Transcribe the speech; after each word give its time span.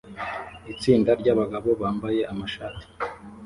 Itsinda 0.73 1.11
ryabagabo 1.21 1.69
bambaye 1.81 2.21
amashati 2.31 2.85